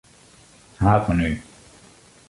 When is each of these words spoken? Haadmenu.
Haadmenu. 0.83 1.37